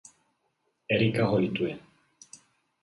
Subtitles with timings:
[0.97, 1.77] Erica ho lituje.